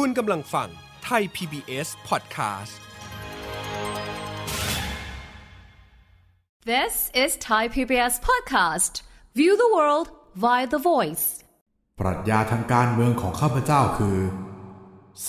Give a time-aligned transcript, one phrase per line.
[0.00, 0.68] คุณกำลังฟัง
[1.04, 2.74] ไทย PBS Podcast
[6.72, 8.92] This is Thai PBS Podcast.
[9.38, 10.08] View the world
[10.44, 11.26] via the voice.
[12.00, 14.18] ปรัชญาทางการเมืองของข้าพเจ้าคือ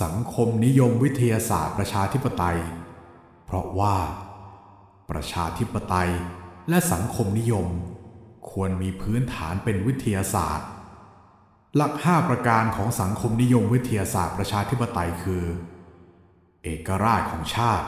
[0.01, 2.59] สังคมนิยมวิทยาศาสตร์ประชาธิปไตย
[3.45, 3.95] เพราะว่า
[5.11, 6.11] ประชาธิปไตย
[6.69, 7.67] และสังคมนิยม
[8.51, 10.69] ควรมีพื้นฐานเป็นวิทยาศาสตร์
[11.77, 15.43] หลักห้าประการของสังคมนิยมวิทยาศาสตร์ประชาธิปไตยคือ
[16.63, 17.87] เอกราชของชาติ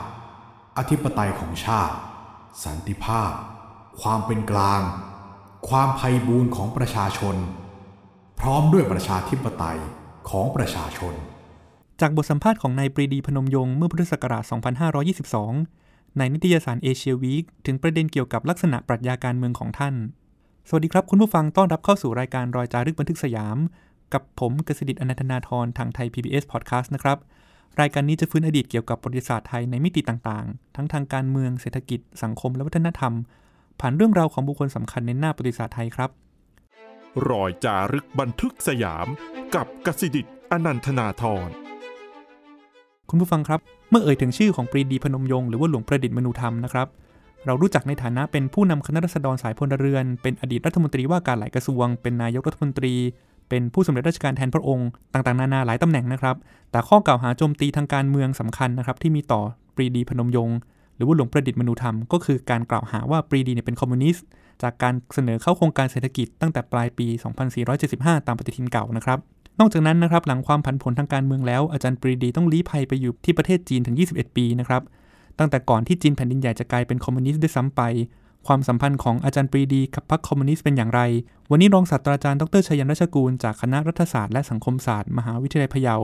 [0.78, 1.94] อธิปไตยของชาติ
[2.64, 3.32] สันติภาพ
[4.02, 4.82] ความเป็นกลาง
[5.68, 7.36] ความไพบูรณ์ของประชาชน
[8.40, 9.78] พร้อมด้วยประชาธิปไตย
[10.30, 11.14] ของประชาชน
[12.00, 14.44] จากบทสัมภาษณ์ของนายปรีดีพนมยงค์เมื่อพุทธศักราช
[15.50, 19.94] 2522 ในนิตยสารเอเชียวีคถึงประเด็นเกี่ยวกับลักษณะปรัชญาการเมืองของท่าน
[20.70, 23.58] สวัสดีครับ คุณผู้ฟังต้อนรับเข้าสู่รายการรอยจารึกบันทึกสยาม
[24.14, 27.18] กับผมกฤษดิตอนันทนาทรทางไทย PBS Podcast นะครับ
[27.80, 33.12] รายการนี้จะฟื้นอดีตเกี่ยวกับประวัติศาสตร์ไทยในมิติต่างๆ ทั้งทางการเมืองเศรษฐกิจ สังคมและวัฒนธรรม
[33.80, 36.10] ผ่านเรื่องราวของบุคคลสำคัญในหน้าประวัติศาสตร์ไทยครับ
[37.28, 39.06] รอยจารึกบันทึกสยาม
[39.54, 41.48] กับกสิดิตอนันทนาทร
[43.08, 46.88] คุณผู้ฟังครับ เมื่อเอ่ยถึงชื่อของปรีดีพนมยงค์หรือว่าหลวงประดิษฐ์มนูธรรมนะครับ
[47.46, 52.94] เรารู้จักในฐานะเป็นผู้นำคณะราษฎรสายพลเรือน เป็นอดีตรัฐมนตรีว่าการหลายกระทรวง เป็นนายกรัฐมนตรี
[53.48, 56.36] เป็นผู้สำเร็จราชการแทนพระองค์ ต่างๆ นานาหลายตำแหน่งนะครับ
[56.70, 59.40] แต่ข้อกล่าวหาโจมตีทางการเมืองสำคัญนะครับที่มีต่อ
[59.76, 60.56] ปรีดีพนมยงค์
[60.96, 64.24] หรือว่าหลวงประดิษฐ์มนูธรรม ก็คือการกล่าวหาว่าปรีดีเนี่ยเป็นคอมมิวนิสต์
[64.62, 67.06] จากการเสนอเค้าโครงการเศรษฐกิจตั้งแต่ปลายปี
[67.66, 69.18] 2475 ตามปฏิทินเก่านะครับ
[69.60, 74.82] นอกจากนั้นนะครับหลังความผันผวนทางการเมืองแล้วอาจารย์ปรีดีต้องลี้ภัยไปอยู่ที่ประเทศจีนถึง 21 ปีนะครับ
[75.38, 77.82] ตั้งแต่ก่อนที่จีนแผ่นดินใหญ่จะกลายเป็นคอมมิวนิสต์ด้วยซ้ำไป
[78.46, 81.00] ความสัมพันธ์ของอาจารย์ปรีดีกับพรรคคอมมิวนิสต์เป็นอย่างไร
[81.50, 85.96] วันนี้รองศาสตราจารย์ดรชัยยันรัชกูลจากคณะรัฐศาสตร์และสังคมศาสตร์มหาวิทยาลัยพะเยา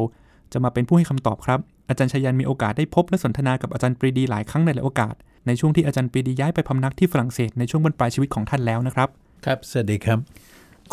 [0.52, 5.14] จะมาเป็นผู้ให้คำตอบครับ อาจารย์ชัยยันมีโอกาสได้พบและสนทนากับอาจารย์ปรีดีหลายครั้งในหลายโอกาส
[5.46, 9.08] ในช่วงที่อาจารย์ปรีดีย้ายไปพำนักที่ฝรั่งเศสในช่วงบั้นปลายชีวิตของท่านแล้วนะครับ
[9.44, 10.18] ครับ สวัสดีครับ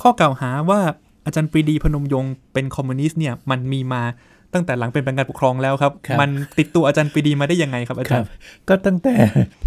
[0.02, 0.80] ข้อกล่าวหาว่า
[1.26, 4.04] อาจารย์ปรีดีพนมยงค์เป็นคอมมิวนิสต์เนี่ยมันมีมา
[4.54, 8.30] ตั้งแต่หลังเปลี่ยนการปกครองแล้วครับครับ มันติดตัวอาจารย์ปรีดีมาได้ยังไงครับอาคจารัรบย์
[8.70, 9.16] ก็ตั้งแต่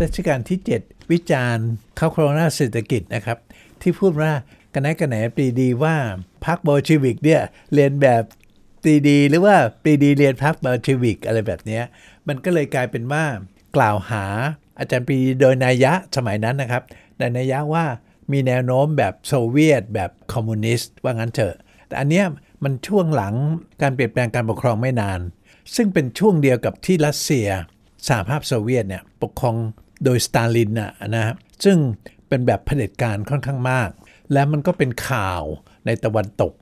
[0.02, 3.38] รัชกาลที่ 7 วิจารณ์เข้าโครงหน้าเศรษฐกิจนะครับ
[3.82, 4.32] ที่พูดว่า
[4.74, 5.94] กันไหนกันไหนปรีดีว่า
[6.46, 7.40] พรรคบอลเชวิกเนี่ย
[7.74, 8.22] เลียนแบบ
[8.82, 11.82] ปรีดีหรือว่าปรีดีเลียนพรรคบอลเชวิกอะไรแบบเนี้ย
[12.28, 13.24] มันก็เลยกลายเป็นว่า
[13.76, 14.24] กล่าวหา
[14.78, 16.82] อาจารย์ปรีดีโดยนัยยะสมัยนั้นนะครับ
[17.18, 17.84] โดยนัยยะว่า
[18.32, 21.54] มีแนวโน้มแบบโซเวียต แบบคอมมิวนิสต์ว่างั้นเถอะ
[21.88, 22.24] แต่อันเนี้ย
[22.64, 23.34] มันช่วงหลัง
[23.82, 25.20] การเปลี่ยนแปลงการปกครองไม่นาน
[25.74, 27.48] ซึ่งเป็นช่วงเดียวกับที่รัสเซีย
[28.08, 29.56] สหภาพโซเวียตเนี่ยปกครอง
[30.04, 31.78] โดยสตาลินนะนะครับซึ่ง
[32.28, 33.90] เป็นแบบเผด็จการค่อนข้างมาก
[34.32, 35.42] และมันก็เป็นข่าว
[35.86, 36.52] ในตะวันตก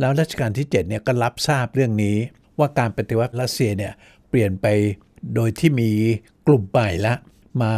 [0.00, 2.16] แล้วรัชกาลที่7เนี่ยก็รับทราบเรื่องนี้
[2.58, 3.92] ว่าการปฏิวัติรัสเซียเนี่ย
[4.28, 4.66] เปลี่ยนไป
[5.34, 5.90] โดยที่มี
[6.46, 7.14] กลุ่มใหม่ละ
[7.62, 7.72] มา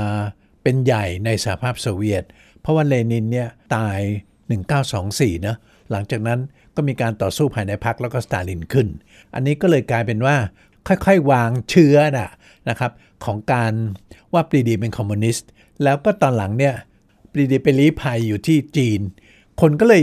[0.63, 2.25] เป็นใหญ่ในสหภาพโซเวียต
[2.61, 4.01] เพราะว่าเลนินเนี่ยตาย
[4.75, 5.57] 1924นะ
[5.91, 6.41] หลังจากนั้น
[6.81, 8.89] ก็มีการต่อสู้ภายในพรรคแล้วก็สตาลินขึ้น
[9.35, 10.37] อันนี้ก็เลยกลายเป็นว่า
[10.87, 12.31] ค่อยๆ วางเชื้อนะ
[12.69, 12.93] นะครับ
[13.25, 13.73] ของการ
[14.33, 15.49] ว่าปรีดีเป็นคอมมิวนิสต์
[15.83, 16.75] แล้วก็ตอนหลังเนี่ย
[17.33, 19.01] ปรีดีไปลี้ภัยอยู่ที่จีน
[19.61, 20.03] คนก็เลย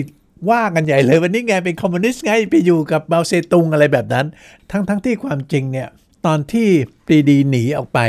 [0.51, 4.25] ว่ากันใหญ่เลยว่านี่ไงเป็นคอมมิวนิสต์ไงไปอยู่กับเมาเซตุงอะไรแบบนั้น
[4.71, 5.87] ทั้งๆที่ความจริงเนี่ย
[6.25, 6.67] ตอนที่
[7.05, 7.99] ปรีดีหนีออกไป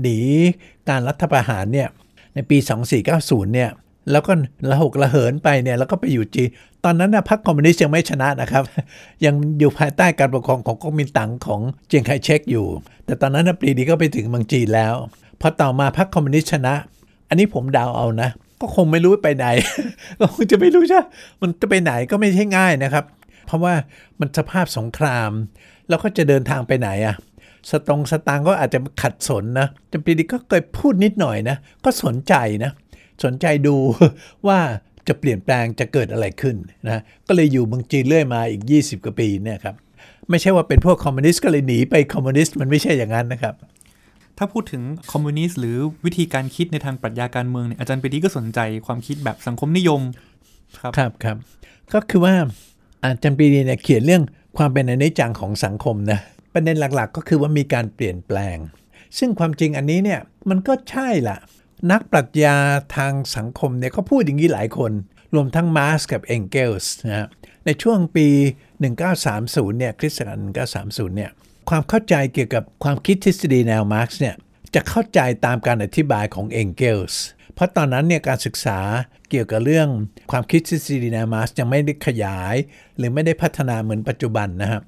[0.00, 0.18] หนี
[0.88, 1.88] การรัฐประหารเนี่ย
[2.34, 2.58] ในปี
[3.06, 3.70] 2490เนี่ย
[4.12, 4.32] แล้วก็
[4.70, 6.48] ระหกระเหินไปเนี่ยแล้วก็ไปอยู่จีน
[6.84, 8.64] ตอนนั้นนะพรรคคอมมิวนิสต์ยังไม่ชนะนะครับ
[9.24, 12.66] ยังอยู่ภายใต้การปกครองของก๊กมินตั๋งของเจียงไคเชกอยู่
[13.06, 14.94] แต่ตอนนั้นนะปรีดีก็ไปถึงเมืองจีนแล้ว
[15.40, 16.74] พอต่อมาพรรคคอมมิวนิสต์ชนะ
[17.28, 18.30] อันนี้ผมเดาเอานะ
[18.60, 19.46] ก็คงไม่รู้ไปไหน
[20.20, 21.00] ก็คงจะไม่รู้ใช่
[21.40, 23.04] มันจะไปไหนก็ไม่ใช่ง่ายนะครับ
[23.46, 23.74] เพราะว่า
[24.20, 25.30] มันสภาพสงคราม
[25.88, 27.16] แล้วก็จะเดินทางไปไหนอะ
[27.70, 32.72] สตงสตางก็อาจจะขัดสนนะอาจารย์ปรีดีก็เคยพูดนิดหน่อยนะ ก็สนใจนะ
[33.24, 33.76] สนใจดู
[34.46, 34.58] ว่า
[35.08, 36.56] จะเปลี่ยนแปลงจะเกิดอะไรขึ้น
[36.86, 39.74] นะก็เลยอยู่เมืองจีนเรื่อยมาอีก 20 กว่าปีเนี่ยครับ
[40.30, 43.54] ไม่ใช่ว่าเป็นพวกคอมมิวนิสต์ก็เลยหนีไปคอมมิวนิสต์มันไม่ใช่อย่างนั้นนะครับ
[44.38, 44.82] ถ้าพูดถึง
[45.12, 50.00] คอมมิวนิสต์หรือวิธีการคิดในทางปรัชญาการเมืองเนี่ยอาจารย์ปรีดีก็สนใจความคิดแบบสังคมนิยม
[50.78, 51.36] ครับครับครับ
[51.92, 52.34] ก็คือว่า
[53.02, 54.22] อาจารย์ปรีดีเนี่ยเขียนเรื่อง
[54.56, 56.20] ความเป็นอนิจจังของสังคมนะ
[56.52, 58.56] ประเด็นหลักๆ ก็คือว่ามีการเปลี่ยนแปลง
[59.18, 60.20] ซึ่งความจริงอันนี้เนี่ย
[60.50, 61.38] มันก็ใช่ละ
[61.92, 62.56] นักปรัชญา
[62.96, 64.92] ทางสังคมเนี่ยเขาพูดอย่างนี้หลายคน
[65.34, 67.28] รวมทั้งมาร์กซ์กับเองเกลส์นะฮะ
[67.66, 68.28] ในช่วงปี
[69.02, 71.30] 1930 เนี่ยคริสตศักราช1930 เนี่ย
[71.70, 74.34] ความเข้าใจเกี่ยวกับความคิดทฤษฎีแนวมาร์กซ์เนี่ย
[74.74, 77.22] จะเข้าใจตามการอธิบายของเองเกลส์
[77.54, 78.78] เพราะตอนนั้นเนี่ยการศึกษา
[79.30, 79.88] เกี่ยวกับเรื่อง
[80.30, 82.54] ความคิดทฤษฎีแนวมาร์กยังไม่ได้ขยาย
[82.96, 84.82] หรือไม่ได้พัฒนาเหมือนปัจจุบันนะครับ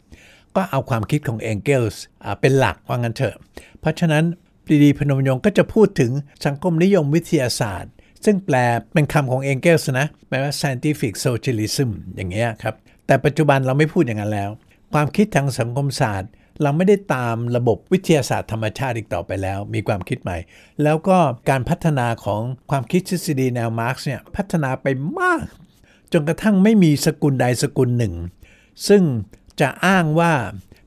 [0.57, 2.03] ก็เอาความคิดของเองเกลส์
[2.41, 3.37] เป็นหลักว่างั้นเถอะ
[3.81, 4.25] เพราะฉะนั้น
[4.65, 6.11] ปรีดีพนมยงค์ก็จะพูดถึง
[6.47, 7.93] สังคมนิยมวิทยาศาสตร์
[8.25, 8.57] ซึ่งแปล
[8.93, 12.75] เป็นคำของเองเกลส์นะแปลว่า scientific socialism อย่างเงี้ยครับ
[13.07, 14.51] แต่ปัจจุบันเราไม่พูดอย่างนั้นแล้ว
[14.93, 16.31] ความคิดทางสังคมศาสตร์
[16.63, 20.37] เราไม่ได้ตามระบบวิทยาศาสตร์ธรรมชาติอีกต่อไปแล้ว มีความคิดใหม่
[20.83, 21.19] แล้วก็
[21.51, 24.87] การพัฒนาของความคิดทฤษฎีแนวมาร์กซ์เนี่ยพัฒนาไป
[25.21, 25.45] มาก
[26.13, 28.15] จนกระทั่งไม่มีสกุลใดสกุลหนึ่ง
[28.89, 29.03] ซึ่ง
[29.61, 30.33] จะอ้างว่า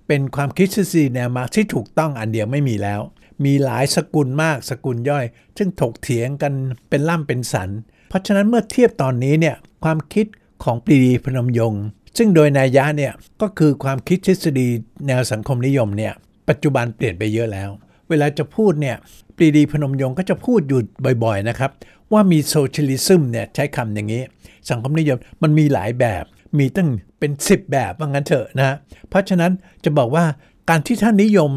[0.07, 3.01] เป็นความคิดทฤษฎีแนวมาร์กซ์ที่ถูกต้องอันเดียวไม่มีแล้ว
[3.45, 5.25] มีหลายสกุลมากสกุลย่อย
[5.57, 6.53] ซึ่งถกเถียงกัน
[6.89, 7.69] เป็นล่ำเป็นสัน
[8.09, 10.25] เพราะฉะนั้นเมื่อเทียบตอนนี้เนี่ยความคิด
[10.63, 11.83] ของปรีดีพนมยงค์
[12.17, 14.67] ซึ่งโดยนัยยะเนี่ยก็คือความคิดทฤษฎี
[15.07, 16.13] แนวสังคมนิยมเนี่ย
[16.49, 17.69] ปัจจุบันเปลี่ยนไปเยอะแล้ว
[18.09, 18.95] เวลาจะพูดเนี่ย
[19.37, 20.79] ปรีดีพนมยงค์ก็จะพูดอยู่
[21.23, 21.71] บ่อยๆนะครับ
[22.13, 24.23] ว่ามี socialism เนี่ยใช้คำอย่างนี้
[24.69, 26.23] สังคมนิยมมันมีหลายแบบ
[26.59, 26.89] มีตั้ง
[27.19, 28.75] เป็น 10 แบบว่างั้นเถอะนะ
[29.09, 29.51] เพราะฉะนั้น
[29.83, 30.25] จะบอกว่า
[30.69, 31.51] การที่ท่านนิยม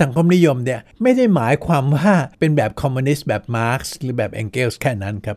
[0.00, 5.36] สังคมนิยมเนี่ยไม่ได้หมายความว่าเป็นแบบคอมมิวนิสต์แบบมาร์กซ์หรือแบบเองเกลส์แค่นั้นครับ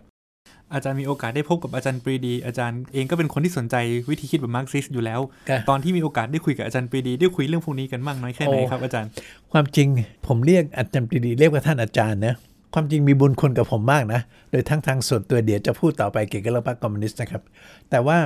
[0.73, 3.75] อาจารย์มีโอกาสได้พบกับอาจารย์ปรีดี อาจารย์เองก็เป็นคนที่สนใจ
[4.09, 5.19] วิธีคิดแบบมาร์กซิสอยู่แล้ว
[5.49, 9.09] ครับตอนที่มีโอกาสได้คุยกับอาจารย์ปรีดีได้คุยเรื่องพวกนี้กันมากน้อยแค่ไหนครับอาจารย์
[9.51, 9.87] ความจริง
[10.27, 12.35] ผมเรียกอาจารย์ปรีดีเรียกว่าท่านอาจารย์นะ
[12.73, 14.21] ความจริงมีบุญคุณกับผมมากนะ
[14.51, 17.41] โดยทั้งทางส่วนตัวเดี๋ยวจะพูดต่อไปเกี่ยวกับเรื่องพรรคคอมมิวนิสต์นะครับ
[17.89, 18.17] แต่ว่า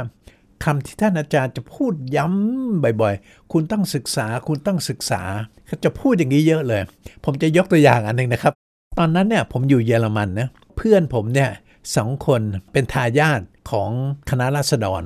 [0.64, 5.22] คำที่ท่านอาจารย์จะพูดย้ำบ่อยๆ คุณต้องศึกษา คุณต้องศึกษา
[5.68, 6.82] เขาจะพูดอย่างนี้เยอะเลย
[7.26, 8.54] ผมจะยกตัวอย่างอันหนึ่งนะครับ
[9.00, 10.48] ตอนนั้นเนี่ยผมอยู่เยอรมันนะ
[10.78, 11.52] เพื่อนผมเนี่ย
[11.96, 12.42] สองคน
[12.72, 13.42] เป็นทายาท
[13.72, 13.90] ของ
[14.30, 15.04] คณะราษฎร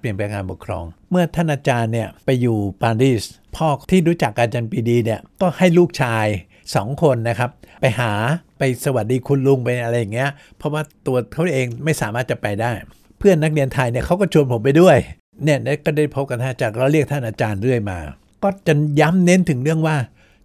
[0.00, 3.24] เปลี่ยนแปลงการปกครอง เมื่อท่านอาจารย์เนี่ยไปอยู่ปารีส
[3.56, 6.26] พ่อที่รู้จักอาจารย์ปีดีเนี่ยก็ให้ลูกชาย
[6.74, 7.50] สองคนนะครับ
[7.80, 8.12] ไปหา
[8.58, 12.72] ไปสวัสดีคุณลุงไปอะไรอย่างเงี้ยเพราะว่าตัวเขาเองไม่สามารถจะไปได้
[13.22, 14.96] พื่อนนักเรียนไทยเนี่ยเขาก็ชวนผมไปด้วย
[15.44, 17.98] เนี่ยก็ได้พบกับท่านอาจารย์เราเรียกท่านอาจารย์เรื่อยมา
[18.42, 19.96] ก็จะย้ำเน้นถึงเรื่องว่า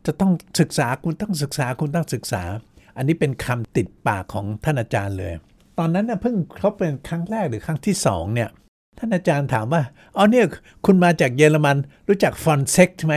[0.05, 2.43] จะต้องศึกษาคุณต้องศึกษาคุณต้องศึกษา
[2.97, 5.33] อันนี้เป็นคำติดปากของท่านอาจารย์เลย
[5.79, 8.49] ตอนนั้นเน่ะเพิ่งเขาเป็นครั้งแรกหรือครั้งที่สองเนี่ย
[8.97, 9.81] ท่านอาจารย์ถามว่า
[10.17, 10.45] อ๋อเนี่ย
[10.85, 11.77] คุณมาจากเยอรมัน
[12.07, 13.15] รู้จักฟอนเซ็กไหม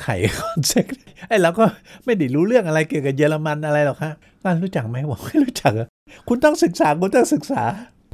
[0.00, 0.86] ใครฟอนเซ็ก
[1.28, 1.64] ไอ้เราก็
[2.04, 4.12] ไม่ได้รู้เรื่องอะไรเกี่ยวกับเยอรมันอะไรหรอกครับ
[4.42, 5.80] ท่านรู้จักไหมบอกไม่รู้จักอ
[6.28, 7.62] คุณต้องศึกษาคุณต้องศึกษา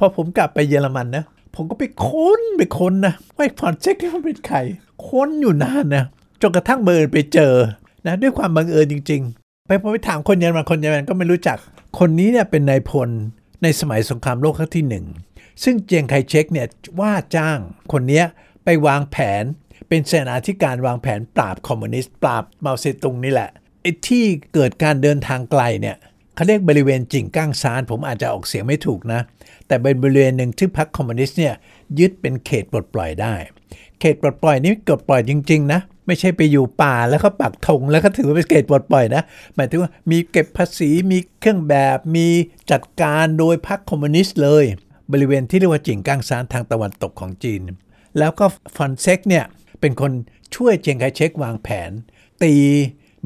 [0.03, 1.23] อผมกลับไปเยอรมันนะ
[1.55, 4.61] ผมก็ไปค้นไปค้นนะว่าฟอนเซ็กนี่มันเป็นใคร
[5.07, 6.05] ค้นอยู่นานนะ
[6.41, 7.53] จนกระทั่งเผอิญไปเจอ
[8.07, 11.57] นะด้วยความบังเอิญจริง ๆ ไปพอไปถามคนเยอรมันคนเยอรมันก็ไม่รู้จัก
[11.99, 13.09] คนนี้เนี่ยเป็นนายพล
[13.63, 15.05] ในสมัยสงครามโลกครั้งที่หนึ่ง
[15.63, 16.67] ซึ่งเจียงไคเชกเนี่ย
[16.99, 17.59] ว่าจ้าง
[17.91, 18.25] คนเนี้ย
[18.63, 19.43] ไปวางแผน
[19.87, 23.49] เป็นเสนาธิการวางแผนปราบคอมมิวนิสต์ปราบเมาเซตุงนี่แหละ
[23.81, 25.95] ไอ้ที่เกิดการเดินทางไกลเนี่ย
[26.35, 29.21] เขาเรียกบริเวณจิ่งก้างซาน ผมอาจจะออกเสียงไม่ถูกนะ
[29.67, 31.53] แต่เป็นบริเวณหนึ่งที่พรรคคอมมิวนิสต์เนี่ย
[31.99, 33.33] ยึดเป็นเขตปลดปล่อยได้
[33.99, 39.23] เขตปลดปล่อยนี่ปลดปล่อยจริงๆนะไม่ใช่ไปอยู่ป่าแล้วก็ปักธงแล้วก็ถือว่าเป็นเขตปลดปล่อยนะ
[39.55, 42.27] หมายถึงว่ามีเก็บภาษีมีเครื่องแบบมี
[42.71, 44.65] จัดการโดยพรรคคอมมิวนิสต์เลย
[45.11, 47.61] บริเวณที่เรียกว่าจิงก้างซานทางตะวันตกของจีน
[48.19, 48.45] แล้วก็
[48.75, 49.45] ฟอนเซกเนี่ย
[49.79, 50.11] เป็นคน
[50.55, 51.91] ช่วยเจียงไคเชกวางแผน
[52.43, 52.53] ตี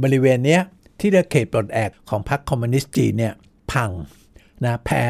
[0.04, 0.62] บริเวณเนี้ย
[1.00, 3.34] ที่เรียกเขตปลดแอกของพรรคคอมมิวนิสต์จีนเนี่ย
[3.72, 3.92] พัง
[4.66, 5.04] นะแพ้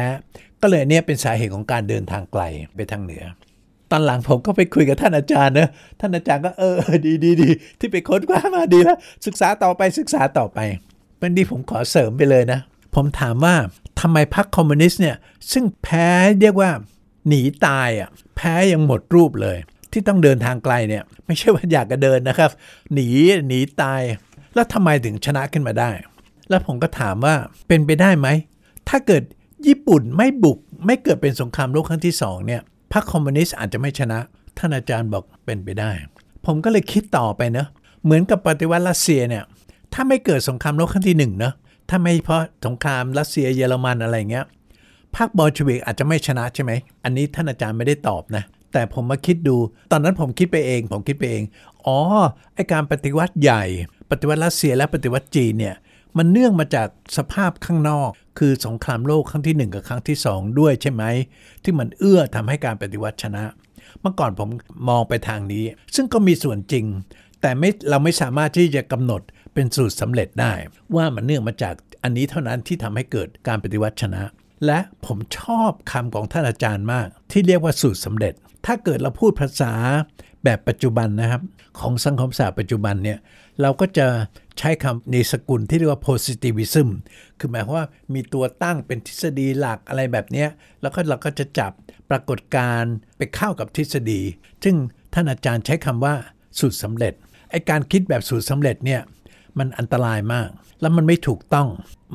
[0.62, 2.42] ก็เลยเนี่ยเป็นสาเหตุของการเดินทางไกล
[2.76, 3.24] ไปทางเหนือ
[3.90, 5.68] ตอนหลังผมก็ไปคุยกับท่านอาจารย์นะ
[6.00, 10.58] ท่านอาจารย์ก็เออดีดีดีที่ไปค้นคว้ามาดีแล้วศึกษาต่อไปศึกษาต่อไป
[11.18, 12.60] เป็นดีผมขอเสริมไปเลยนะ
[12.94, 13.54] ผมถามว่า
[14.00, 15.16] ทำไมพรรคคอมมิวนิสต์เนี่ย
[15.52, 16.08] ซึ่งแพ้
[16.40, 16.70] เรียกว่า
[17.28, 19.56] หนีตายอะแพ้ยังหมดรูปเลย
[19.92, 22.50] ที่ต้องเดินทางไกลเนี่ยไม่ใช่ว่าอยากจะเดินนะครับ
[22.94, 23.08] หนี
[23.46, 24.00] หนีตาย
[24.54, 25.90] แล้วทำไมถึงชนะขึ้นมาได้
[26.48, 27.34] แล้วผมก็ถามว่า
[27.68, 28.28] เป็นไปได้ไหม
[28.88, 29.22] ถ้าเกิด
[29.66, 32.60] ญี่ปุ่นไม่บุกไม่เกิดเป็นสงครามโลกครั้งที่สองเนี่ย
[32.92, 34.18] พรรคคอมมิวนิสต์อาจจะไม่ชนะ
[34.58, 35.90] ท่านอาจารย์บอกเป็นไปได้
[36.46, 37.66] ผมก็เลยคิดต่อไปเนะ
[38.04, 39.44] เหมือนกับปฏิวัติรัสเซียเนี่ย
[39.94, 41.52] ถ้าไม่เกิดสงครามโลกครั้งที่หนึ่งเนะ
[41.90, 44.46] ถ้าไม่เพราะสงครามรัสเซียเยอรมันอะไรเงี้ย
[45.16, 46.72] พรรคบอลชวิกอาจจะไม่ชนะใช่ไหม
[47.04, 49.56] อันนี้ท่านอาจารย์ไม่ได้ตอบนะ แต่ผมมาคิดดู
[49.92, 51.44] ตอนนั้นผมคิดไปเอง ผมคิดไปเอง
[51.86, 51.98] อ๋อ
[52.54, 53.64] ไอการปฏิวัติใหญ่
[54.10, 55.74] ปฏิวัติรัสเซียและปฏิวัติจีนเนี่ย
[56.16, 61.04] มันเนื่องมาจากสภาพข้างนอก คือสงครามโลกครั้งที่ 1 กับครั้งที่ 2 ด้วยใช่ไหม
[61.62, 63.44] ที่มันเอื้อทำให้การปฏิวัติชนะ
[64.00, 64.48] เมื่อก่อนผม
[64.88, 66.84] มองไปทางนี้ ซึ่งก็มีส่วนจริง
[67.40, 69.22] แต่ไม่เราไม่สามารถที่จะกำหนด
[69.54, 70.52] เป็นสูตรสำเร็จได้
[70.96, 74.22] ว่ามันเนื่องมาจากอันนี้เท่านั้นที่ทำให้เกิดการปฏิวัติชนะ
[74.66, 78.34] และผมชอบคำของท่านอาจารย์มาก ที่เรียกว่าสูตรสำเร็จ
[78.66, 79.72] ถ้าเกิดเราพูดภาษา
[80.44, 81.42] แบบปัจจุบันนะครับ
[81.78, 83.18] ของสังคมศาสตร์ปัจจุบันเนี่ย
[83.60, 84.06] เราก็จะ
[84.58, 86.88] ใช้คำในสกุลที่เรียกว่า positivism
[87.38, 90.46] คือหมายความว่ามีตัวตั้งเป็นทฤษฎีหลักอะไรแบบนี้
[90.82, 91.72] แล้วก็เราก็จะจับ
[92.10, 94.20] ปรากฏการณ์ไปเข้ากับทฤษฎี
[94.64, 94.76] ซึ่ง
[95.14, 96.14] ท่านอาจารย์ใช้คำว่า
[96.58, 97.14] สูตรสำเร็จ
[97.50, 99.00] ไอการคิดแบบสูตรสำเร็จเนี่ย
[99.58, 100.48] มันอันตรายมาก
[100.80, 101.68] แล้วมันไม่ถูกต้อง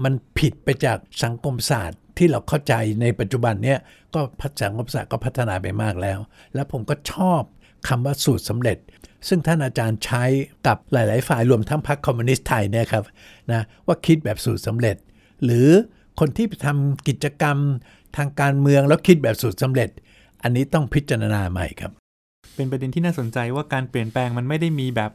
[0.03, 3.79] มันผิดไปจากสังคมศาสตร์ที่เราเข้าใจในปัจจุบันเนี่ย
[4.13, 6.19] ก็พัฒสังคมศาสตร์ก็พัฒนาไปมากแล้ว
[6.53, 7.41] แล้วผมก็ชอบ
[7.87, 8.77] คำว่าสูตรสำเร็จ
[9.27, 10.23] ซึ่งท่านอาจารย์ใช้
[10.67, 13.03] กับหลาย ๆ ฝ่ายรวมทั้งพรรคคอมมิวนิสต์ไทยเนี่ยครับ
[13.51, 14.97] นะว่าคิดแบบสูตรสำเร็จ
[15.43, 15.69] หรือ
[16.19, 17.57] คนที่ไปทำกิจกรรม
[18.17, 19.89] ทางการเมืองแล้วคิดแบบสูตรสำเร็จ
[20.43, 21.91] อันนี้ต้องพิจารณาใหม่ครับ
[22.55, 25.11] เป็นประเด็นที่น่าสนใจว่าการเปลี่ยนแปลงมันไม่ได้มีแบบ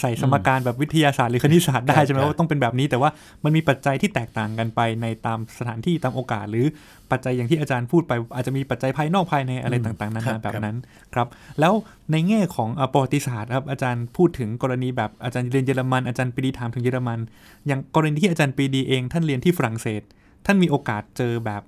[0.00, 3.10] ใส่สมการแบบวิทยาศาสตร์หรือคณิตศาสตร์ได้ใช่ไหมว่าต้องเป็นแบบนี้แต่ว่า
[3.44, 6.66] มันมีปัจจัยที่แตกต่างกันไปในตามสถานที่ตามโอกาส หรือ
[7.10, 10.76] ปัจจัยอย่างที่อาจารย์พูดไป อาจจะมีปัจจัยภายนอกภายในอะไรต่างๆนานาแบบนั้น
[11.14, 11.28] ครับ
[11.60, 11.72] แล้ว
[12.12, 17.18] ในแง่ของประวัติศาสตร์ครับอาจารย์พูดถึงกรณีแบบอาจารย์เรียนเยอรมันอาจารย์ปรีดีถามถึงเยอรมัน
[17.66, 20.02] อย่างกรณีที่อาจารย์ปรีดีเอง ท่านเรียนที่ฝรั่งเศส
[20.46, 21.62] ท่านมีโอกาสเจอแบบ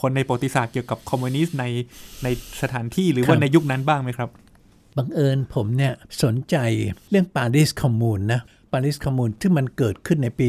[0.00, 1.64] คนในประวัติศาสตร์เกี่ยวกับคอมมิวนิสต์ใน
[2.24, 2.28] ใน
[2.62, 4.30] สถานที่หรือว่าในยุคนั้นบ้างไหมครับ
[4.96, 6.56] บังเอิญผมเนี่ยสนใจ
[7.10, 8.40] เรื่องปารีสคอมมูนนะ
[8.72, 10.46] ปารีสคอมมูนที่มันเกิดขึ้นในปี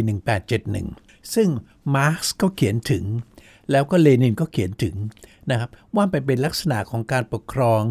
[0.62, 1.50] 1871 ซึ่ง
[1.96, 3.04] มาร์กซ์ก็เขียนถึง
[3.72, 4.96] แล้วก็เลนินก็เขียนถึง
[5.50, 7.82] นะครับว่าไปเป็นลักษณะของการปกครอง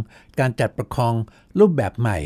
[0.41, 1.15] การจัดปกครอง
[1.59, 2.19] รูปแบบใหม่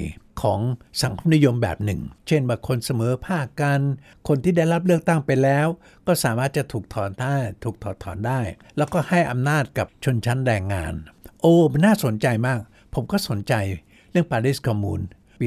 [0.42, 0.60] ของ
[1.02, 3.80] สังคมนิยมแบบหนึ่ง เช่นว่าคนเสมอภาคกัน
[4.28, 5.66] คนที่ได้รับเลือกตั้งไปแล้ว
[6.06, 8.40] ก็สามารถจะถูกถอนได้ถูกถอดถอนได้
[8.76, 10.94] แล้วก็ให้อำนาจกับชนชั้นแรงงาน
[11.40, 12.60] โอ้นน่าสนใจมาก
[12.94, 13.54] ผมก็สนใจ
[14.10, 15.00] เรื่องปารีสคอมมูน
[15.40, 15.46] ปี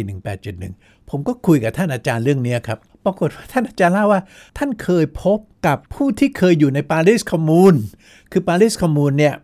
[0.56, 4.22] 1871 ผมก็คุยกับท่านอาจารย์เรื่องนี้ครับปรากฏว่าท่านอาจารย์เล่าว่า
[4.58, 7.76] ท่านเคยพบกับผู้ที่เคยอยู่ในปารีสคอมมูน
[8.32, 9.36] คือปารีสคอมมูนเนี่ย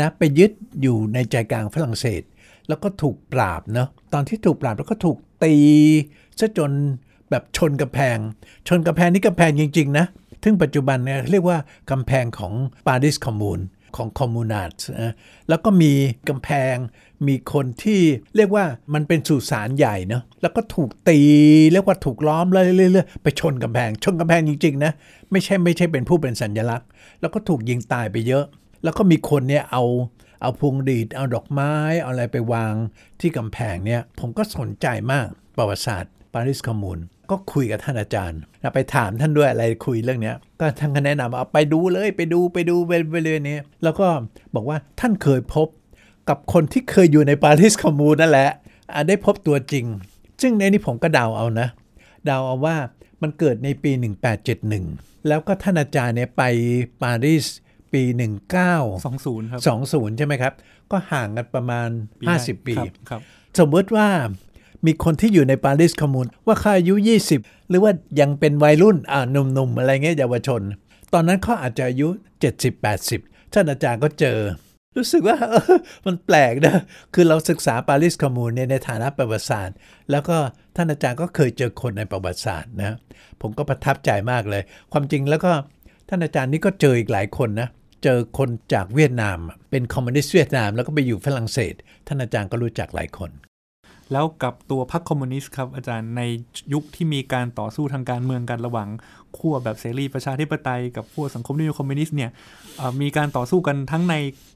[0.00, 0.52] นะไปยึด
[0.82, 2.22] อยู่ในใจกลางฝรั่งเศส
[2.68, 5.54] แล้วก็ถูกปราบเนาะ ตอนที่ถูกปราบแล้วก็ถูกตี
[6.40, 6.72] ซะจน
[7.30, 8.18] แบบชนกำแพง
[8.68, 10.06] ชนกำแพงนี่กำแพงจริง ๆ นะ
[10.42, 11.58] ถึงปัจจุบันเนี่ยเรียกว่า
[11.90, 12.52] กำแพงของ
[12.86, 13.60] ปารีสคอมมูน
[13.96, 14.70] ของ communard
[15.02, 15.12] นะ
[15.48, 15.92] แล้วก็มี
[16.28, 16.76] กำแพง
[17.28, 18.00] มีคนที่
[18.36, 21.20] เรียกว่ามันเป็นสุสานใหญ่เนาะแล้วก็ถูกตี
[21.72, 24.92] เรียกว่าถูกล้อมเรื่อยๆไปชนกำแพง ชนกำแพงจริงๆนะ
[25.30, 26.88] ไม่ใช่ไม่ใช่เป็นผู้เป็นสัญลักษณ์
[27.20, 28.44] แล้วก็ถูกยิงตายไปเยอะ
[28.84, 29.82] แล้วก็มีคนเนี่ยเอา
[30.40, 32.74] เอาพวงหรีดเอาดอกไม้เอาอะไรไปวาง
[33.20, 35.26] ที่กำแพงเนี่ยผมก็สนใจมาก
[35.56, 36.98] ประวัติศาสตร์ปารีสคอมมูน
[37.30, 38.40] ก็คุยกับท่านอาจารย์
[38.74, 44.06] ไปถามท่านด้วยอะไรคุยเรื่องนี้ก็ท่านก็แนะนำเอาไปดูเลยไปดูไปดูไปเลยนี้แล้วก็
[44.54, 45.68] บอกว่าท่านเคยพบ
[46.28, 48.50] กับคนที่เคยอยู่ในปารีสคอมมูนนั่นแหละ
[49.08, 49.84] ได้พบตัวจริง
[50.42, 51.68] ซึ่งในนี้ผมก็เดาเอานะ
[52.26, 52.76] เดาเอาว่า
[53.22, 53.90] มันเกิดในปี
[54.58, 56.42] 1871 แล้วก็ท่านอาจารย์เนี่ยไป
[57.02, 57.44] ปารีส
[57.92, 58.02] ปี
[58.82, 60.52] 1920ครับ20 ใช่ไหมครับ
[60.90, 61.88] ก็ห่างกันประมาณ
[62.28, 62.74] 50 ปี
[63.08, 63.20] ครับ
[63.58, 64.08] สมมติว่า
[64.86, 66.94] มีคนที่อยู่ในปารีสคอมมูนว่าเขาอายุ
[67.32, 70.62] 20 หรือว่ายังเป็นวัยรุ่นอ่าหนุ่มๆ อะไรเงี้ยเยาวชน
[71.14, 72.08] ตอนนั้นเขาอาจจะอายุ
[72.80, 74.38] 70-80 ท่านอาจารย์ก็เจอ
[74.96, 76.76] รู้สึกว่าเออมันแปลกนะ
[77.14, 79.76] คือเราศึกษาปารีสคอมมูนในฐานะประวัติศาสตร์
[80.10, 80.36] แล้วก็
[80.76, 82.96] ท่านอาจารย์ก็เคยเจอคนในประวัติศาสตร์นะ
[83.40, 85.52] ผมก็ประทับใจมากเลย ความจริงแล้วก็
[86.08, 87.68] ท่านอาจารย์นี่ก็เจออีกหลายคนนะ
[88.02, 89.38] เจอคนจากเวียดนาม
[89.70, 91.74] เป็นคอมมิวนิสต์เวียดนาม แล้วก็ไปอยู่ฝรั่งเศส
[92.06, 93.30] ท่านอาจารย์ก็รู้จักหลายคน
[94.12, 96.22] แล้วกับตัวพรรคคอมมิวนิสต์ครับอาจารย์ใน
[96.72, 98.88] ยุคที่มีการต่อสู้ทางการเมืองกันระหว่าง
[99.38, 102.30] ขั้วแบบเสรีประชาธิปไตยกับขั้วสังคมนิยมคอมมิวนิสต์เนี่ย
[103.00, 104.14] มีการต่อสู้กันทั้งใน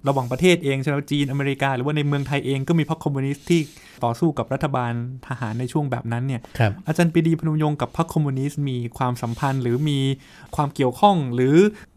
[0.08, 3.60] ระหว่างประเทศเองใช่ไหมจีนอเมริกา หรือว่าในเมืองไทยเองก็มีพรรคคอมมิวนิสต์ที่
[4.04, 4.92] ต่อสู้กับรัฐบาล
[5.28, 6.40] ทหารในช่วงแบบนั้นเนี่ย
[6.86, 9.98] อาจารย์ปรีดีพนมยงค์กับพรรคคอมมิวนิสต์มีความสัมพันธ์ หรือมี
[10.56, 11.54] ความเกี่ยวข้องหรือ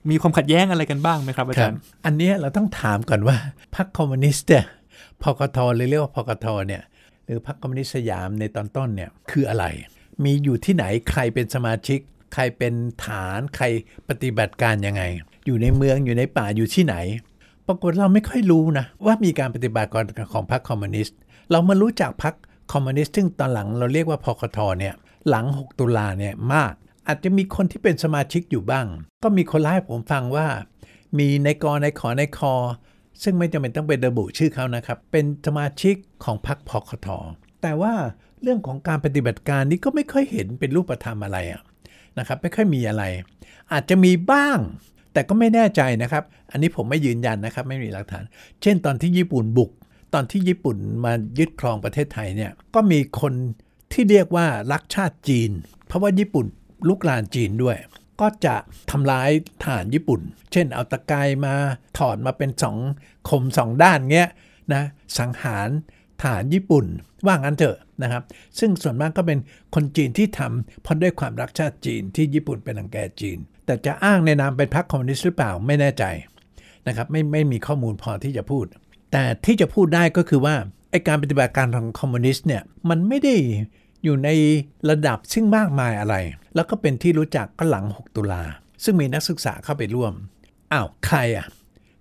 [0.10, 3.36] มีความขัดแย้งอะไรกันบ้างไหมครับอาจารย์ อันนี้เราต้องถามก่อนว่า
[3.76, 4.66] พรรคคอมมิวนิสต์เนี่ย
[5.24, 6.82] พคทหรือเรียกว่าพคทเนี่ย
[7.26, 9.66] หรือพรรคคอมมิวนิสต์สยามในตอนต้นเนี่ยคืออะไร
[10.24, 12.00] มีอยู่ที่ไหนใครเป็นสมาชิก
[12.34, 12.74] ใครเป็น
[13.06, 13.66] ฐานใคร
[14.10, 15.04] ปฏิบัติการยังไง
[15.46, 16.96] อยู่ในเมืองอยู่ในป่าอยู่ที่ไหน
[17.68, 21.18] ปรากฏเราไม่ค่อยรู้นะว่ามีการปฏิบัติการของพรรคคอมมิวนิสต์
[21.52, 22.34] เรามารู้จักพรรค
[22.72, 24.94] คอมมิวนิสต์ซึ่งตอนหลังเราเรียกว่าพคทเนี่ย
[25.30, 26.74] หลัง 6 ตุลาเนี่ยมาก
[27.08, 28.86] อาจจะมีคนที่เป็นสมาชิกอยู่บ้าง
[29.24, 30.48] ก็มีคนเล่าให้ผมฟังว่า
[31.18, 32.54] มีในกอในขอในคอ
[33.24, 37.08] ซึ่งไม่จำเป็นต้องเป็นระบุชื่อเขานะครับ เป็นสมาชิกของพรรคพคท
[37.62, 37.94] แต่ว่า
[38.42, 41.38] เรื่องของการปฏิบัติการนี้ก็ไม่ค่อยเห็นเป็นรูปธรรมอะไร
[42.20, 43.04] นะครับ ไม่ค่อยมีอะไร
[43.72, 44.60] อาจจะมีบ้าง
[45.14, 48.24] แต่ก็ไม่แน่ใจนะครับ อันนี้ผมไม่ยืนยันนะครับ ไม่มีหลักฐาน
[48.62, 49.72] เช่น ตอนที่ญี่ปุ่นบุก
[50.14, 53.34] ตอนที่ญี่ปุ่นมายึดครองประเทศไทยเนี่ย ก็มีคน
[53.92, 55.52] ที่เรียกว่ารักชาติจีน
[55.88, 56.46] เพราะว่าญี่ปุ่น
[56.88, 57.78] ลุกลานจีนด้วย
[58.22, 58.56] ก็จะ
[58.92, 59.30] ทำร้าย
[59.62, 61.56] ทหารญี่ปุ่น เช่นเอาตะกายมา
[61.98, 62.78] ถอดมาเป็นสอง
[63.30, 64.30] คมสองด้านเงี้ย
[64.74, 64.84] นะ
[65.18, 65.70] สังหาร
[66.22, 66.86] ทหารญี่ปุ่น
[67.26, 68.24] ว่างั้นเถอะนะครับ
[68.60, 69.40] ซึ่งส่วนมากก็เป็น
[69.76, 76.04] คนจีนที่ทำเพราะด้วยความรักชาติจีนที่ญี่ปุ่นเป็นอังแกจีน แต่จะอ้างในนามเป็นพรรคคอมมิวนิสต์หรือเปล่าไม่แน่ใจ
[76.88, 78.66] นะครับไม่ไม่มีข้อมูลพอที่จะพูด
[79.12, 80.56] แต่ที่จะพูดได้ก็คือว่า
[80.92, 83.36] ไอการปฏิบัติการของคอมมิวนิสต์เนี่ยมันไม่ได้
[84.04, 84.30] อยู่ใน
[84.90, 86.16] ระดับซึ่งมากมายอะไร
[86.56, 88.44] แล้วก็เป็นที่รู้จักก็หลัง 6 ตุลา
[88.84, 90.14] ซึ่งมีนักศึกษาเข้าไปร่วม
[90.72, 91.48] อ้าวใครอะ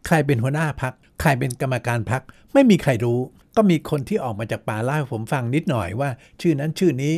[0.06, 2.22] ใครเป็นหัวหน้าพัก ใครเป็นกรรมการพัก
[2.52, 3.18] ไม่มีใครรู้
[3.56, 6.10] ก็มีคนที่ออกมาจากป่าเล่าให้ผมฟังนิดหน่อยว่า
[6.40, 7.14] ชื่อนั้นชื่อนี้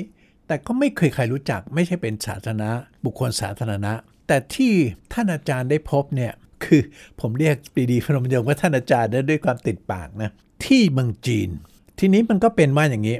[0.46, 2.70] แต่ก็ไม่เคยใครรู้จัก ไม่ใช่เป็นสาธารณะ
[3.04, 3.92] บุคคลสาธารณะ
[4.26, 4.72] แต่ที่
[5.12, 6.32] ท่านอาจารย์ได้พบเนี่ย
[6.64, 6.80] คือ
[7.20, 10.30] ผมเรียกปรีดีพนมยงค์ว่าท่านอาจารย์ด้วยความติดปากนะ
[10.64, 11.50] ที่เมืองจีน
[11.98, 13.16] ทีนี้มันก็เป็นว่าอย่างนี้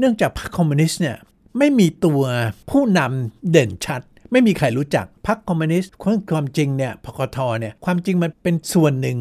[0.00, 1.16] เนื่องจากพรรคคอมมิวนิสต์เนี่ย
[1.58, 2.22] ไม่มีตัว
[2.70, 4.02] ผู้นำเด่นชัด
[4.32, 5.92] ไม่มีใครรู้จักพรรคคอมมิวนิสต์
[6.32, 9.18] ความจริงเนี่ยพคทเนี่ยความจริงมันเป็นส่วนหนึ่ง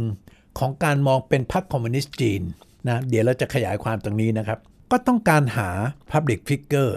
[0.59, 2.41] ของการมองเป็นพรรคคอมมิวนิสต์จีน
[2.87, 4.59] นะเดี๋ยวเราจะขยายความตรงนี้นะครับ
[4.91, 5.69] ก็ต้องการหา
[6.11, 6.93] Public Figure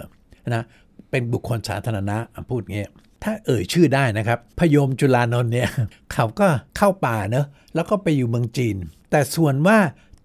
[0.55, 0.65] นะ
[1.11, 2.85] เป็นบุคคลสาธารณะอะพูดงี้
[3.23, 5.69] ถ้าเอ่ยชื่อได้นะครับ พยมจุลานนท์เนี่ย
[6.13, 8.77] เขาก็เข้าป่าเนอะแล้วก็ไปอยู่เมืองจีน
[9.11, 9.79] แต่ส่วนว่า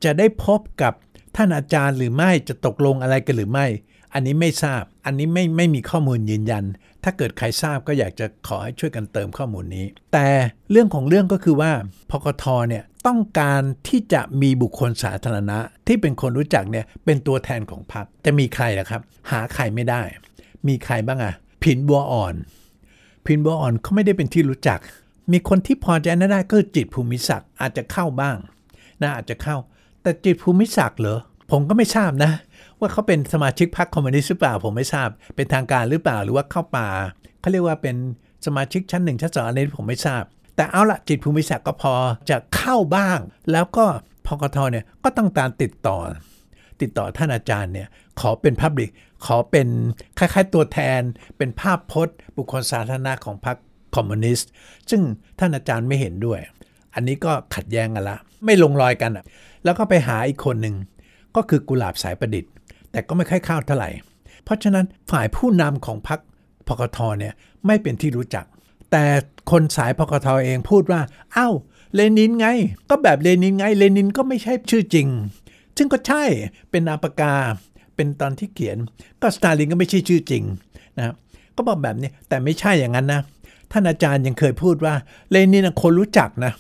[0.04, 0.94] จะได้พบกับ
[1.38, 3.66] ท่านอาจารย์หรือไม่จะตกลงอะไรกันหรือไม่
[4.14, 6.64] อันนี้ไม่ทราบ อันนี้ไม่ไม่มีข้อมูลยืนยัน
[7.04, 10.28] ถ้าเกิดใครทราบก็อยากจะขอให้ช่วยกันเติมข้อมูลนี้ แต่
[10.72, 11.72] เรื่องของเรื่องก็คือว่า
[12.12, 19.02] พกทเนี่ยต้องการที่จะมีบุคคลสาธารณะ ที่เป็นคนรู้จักเนี่ยเป็นตัวแทนของพรรคจะมีใครล่ะครับ
[19.32, 20.02] หาใครไม่ได้
[20.68, 22.36] มีใครบ้างอะผินบัวอ่อน
[23.26, 24.80] พินบัวอ่อนเขาไม่ได้เป็นที่รู้จัก
[25.32, 28.38] มีคนที่พอใจนั้นได้ก็จิตภูมิศักดิ์อาจจะเข้าบ้าง
[29.02, 29.58] นะอาจจะเข้า
[30.08, 31.20] แต่จิตภูมิศักดิ์เหรอ
[31.52, 32.32] ผมก็ไม่ทราบนะ
[32.80, 36.90] ว่าเขาเป็นสมาชิกพรรคคอมมิวนิสต์หรือเปล่า ผมไม่ทราบ เป็นทางการหรือเปล่าหรือว่าเข้าป่า
[37.40, 37.96] เขาเรียกว่าเป็น
[38.46, 40.24] สมาชิกชั้นหนึ่งชั้นสองอันนี้ผมไม่ทราบ
[40.56, 41.94] แต่เอาละจิตภูมิศักดิ์ก็พอ
[42.30, 43.20] จะเข้าบ้าง
[43.52, 43.86] แล้วก็
[44.28, 45.98] พกทเนี่ยก็ต้องการติดต่อ
[46.82, 47.88] ติดต่อท่านอาจารย์เนี่ย
[48.20, 48.90] ขอเป็นพับลิก
[49.26, 49.68] ขอเป็น
[50.18, 51.02] คล้ายๆตัวแทน
[51.38, 53.58] เป็นภาพพจน์ บุคคลสาธารณะของพรรค
[53.96, 54.50] คอมมิวนิสต์
[54.90, 55.02] ซึ่ง
[55.40, 56.40] ท่านอาจารย์ไม่เห็นด้วย
[56.96, 59.26] อันนี้ก็ขัดแย้งกันละ ไม่ลงรอยกันอะ
[59.68, 60.76] แล้วก็ไปหาอีกคนหนึ่ง
[61.36, 62.52] ก็คือกุหลาบสายประดิษฐ์
[62.92, 63.90] แต่ก็ไม่ค่อยเข้าเท่าไหร่
[64.44, 66.20] เพราะฉะนั้นฝ่ายผู้นำของพรรค
[66.68, 67.34] พกทเนี่ย
[67.66, 68.46] ไม่เป็นที่รู้จัก
[68.92, 69.06] แต่
[69.52, 71.02] คนสายพกทเองพูดว่า
[71.36, 71.54] อ้าว
[71.96, 72.48] เลนินไง
[72.90, 75.08] ก็แบบเลนินไงเลนินก็ไม่ใช่ชื่อจริง
[75.78, 76.24] ซึ่งก็ใช่
[76.72, 77.36] เป็นนามปากกา
[77.96, 78.78] เป็นตอนที่เขียน
[79.22, 80.44] ก็สตาลินก็ไม่ใช่ชื่อจริง
[80.98, 81.16] นะครับ
[81.56, 83.22] ก็บอกแบบนี้แต่ไม่ใช่อย่างนั้นนะ
[83.72, 84.94] ท่านอาจารย์ยังเคยพูดว่า
[85.32, 86.54] เลนินคนรู้จักนะ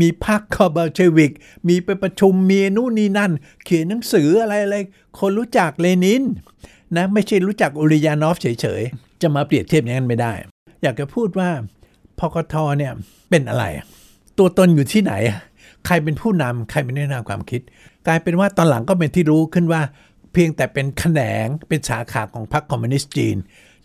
[0.00, 1.32] มีพรรคคอเบลเชวิก
[1.68, 3.32] มีไปประชุมมีนู่นนี่นั่น
[3.64, 4.76] เขียนหนังสืออะไรอะไร
[5.18, 6.22] คนรู้จักเลนิน
[6.96, 10.32] นะไม่ใช่รู้จักอุลยานอฟเฉยๆ จะมาเปรียบเทียบอย่างนั้นไม่ได้
[10.82, 11.50] อยากจะพูดว่า
[12.18, 12.92] พคทเนี่ย
[13.30, 13.64] เป็นอะไร
[14.38, 15.12] ตัวตนอยู่ที่ไหน
[15.86, 17.60] ใครเป็นผู้นำใครเป็นแนะนำความคิด
[18.06, 19.82] กลายเป็นว่าตอนหลังก็เป็นที่รู้ขึ้นว่า
[20.32, 23.36] เพียงแต่เป็นแขนงเป็นสาขาของพรรคคอมมิวนิสต์จีน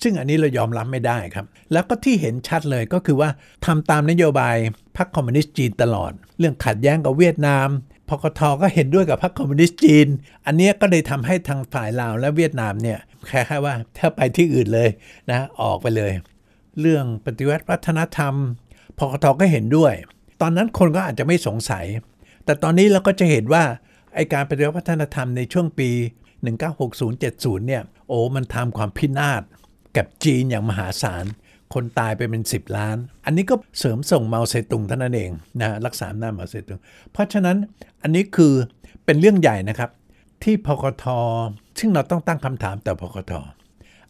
[0.03, 3.29] ซึ่งอันนี้เรายอมรับไม่ได้ครับ แล้วก็ที่เห็นชัดเลยก็คือว่า
[3.65, 4.57] ทำตามนโยบาย
[4.97, 7.67] พรรคคอมมิวนิสต์จีนตลอด เรื่องขัดแย้งกับเวียดนาม
[8.09, 10.07] พคทก็เห็นด้วยกับพรรคคอมมิวนิสต์จีน
[10.45, 14.89] อันนี้ก็เลยทำให้ทางฝ่ายลาวและเวียดนามเนี่ยแค่ว่าถ้าไปที่อื่นเลย
[15.29, 16.11] นะออกไปเลย
[16.79, 18.33] เรื่องปฏิวัติวัฒนธรรม
[18.97, 19.93] พกทก็เห็นด้วย
[20.41, 21.85] ตอนนั้นคนก็อาจจะไม่สงสัย
[22.45, 23.63] แต่ตอนนี้เราก็จะเห็นว่า
[24.15, 25.89] ไอการปฏิวัติวัฒนธรรมในช่วงปี
[26.55, 29.41] 1960-70 เนี่ยโอ้มันทำความพินาศ
[29.97, 31.25] กับจีนอย่างมหาศาล
[31.73, 35.31] คนตายไปเป็น 10 ล้าน อันนี้ก็เสริมส่งเมาเซตุงเท่านั้นเอง
[35.61, 36.79] นะรักษาหน้าเมาเซตุง
[37.11, 37.57] เพราะฉะนั้น
[38.03, 38.53] อันนี้คือ
[39.05, 39.89] เป็นเรื่องใหญ่นะครับ
[40.43, 41.05] ที่พกท
[41.79, 43.33] ซึ่งเราต้องตั้งคำถามต่อพกท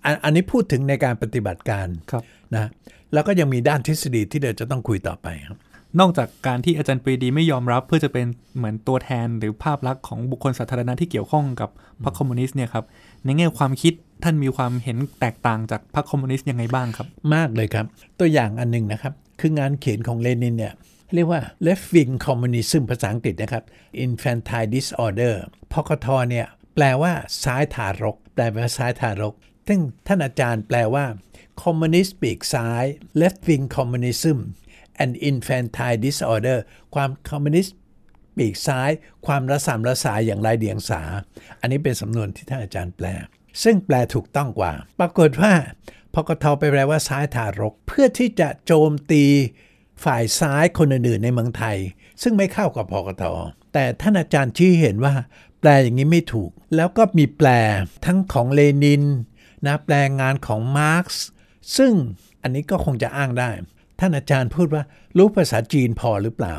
[0.03, 2.69] อันอันนี้พูดถึงในการปฏิบัติการครับนะ
[3.13, 5.59] แล้วก็ยังมีด้านทฤษฎีที่เดี๋ยวจะต้องคุยต่อไปครับ
[5.99, 8.25] นอกจากการที่อาจารย์ปรีดีไม่ยอมรับเพื่อจะเป็น
[8.57, 11.69] เหมือนตัวแทนหรือภาพลักษณ์ของบุคคลสาธารณะที่เกี่ยวข้องกับ
[12.03, 12.85] พรรคคอมมิวนิสต์เนี่ยครับ
[13.25, 17.85] ในแง่ความคิดท่านมีความเห็นแตกต่างจากพรรคคอมมิวนิสต์ยังไงบ้างครับ มากเลยครับ
[18.19, 20.73] ตัวอย่างอันหนึ่งนะครับ คืองานเขียนของเลนินเนี่ย
[21.13, 23.63] เรียกว่า left wing communism ภาษาอังกฤษนะครับ
[24.05, 25.35] infantile disorder
[25.71, 29.33] พกทเนี่ยแปลว่าซ้ายทารก แปลว่าซ้ายทารก
[29.67, 31.05] ซึ่งท่านอาจารย์แปลว่า
[31.63, 32.83] communist ปีกซ้าย
[33.21, 34.37] left wing communism
[35.03, 36.59] and infantile disorder
[36.95, 37.75] ความคอมมิวนิสต์
[38.37, 38.89] ปีกซ้าย
[39.25, 41.01] ความระสำระสายอย่างไรเดียงสา
[41.59, 43.05] อันนี้เป็นสำนวนที่ท่านอาจารย์แปล
[43.63, 45.53] ซึ่งแปลถูกต้องกว่า ปรากฏว่า
[46.13, 49.23] พกทไปแปลว่าซ้ายทารก เพื่อที่จะโจมตี
[50.03, 51.77] ฝ่ายซ้ายคนอื่นๆในเมืองไทย
[52.21, 53.23] ซึ่งไม่เข้ากับพกท
[53.73, 55.13] แต่ท่านอาจารย์ชี้เห็นว่า
[55.59, 57.49] แปลอย่างนี้ไม่ถูก แล้วก็มีแปล
[58.05, 59.03] ทั้งของเลนิน
[59.65, 61.25] นะแปลงานของมาร์กซ์
[61.77, 61.93] ซึ่ง
[62.41, 63.49] อันนี้ก็คงจะอ้างได้
[63.99, 64.83] ท่านอาจารย์พูดว่า
[65.17, 66.55] รู้ภาษาจีนพอหรือเปล่า